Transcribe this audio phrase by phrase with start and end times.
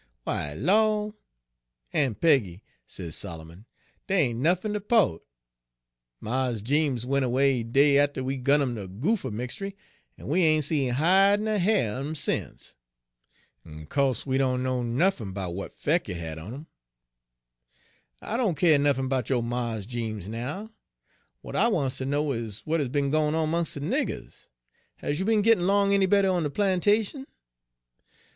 [0.27, 1.11] "'W'y, law!
[1.93, 3.67] Aun' Peggy,' sez Solomon,
[4.07, 5.21] 'dey ain' nuffin ter 'po't.
[6.19, 9.75] Mars Jeems went away de day atter we gun 'im de goopher mixtry,
[10.17, 12.75] en we ain' seed hide ner hair un 'im sence,
[13.63, 16.65] en co'se we doan know nuffin 'bout w'at 'fec' it had on im.'
[18.21, 20.71] Page 86" 'I doan keer nuffin 'bout yo' Mars Jeems now;
[21.43, 24.47] w'at I wants ter know is w'at is be'n gwine on 'mongs' de niggers.
[24.95, 27.27] Has you be'n gittin' 'long any better on de plantation?'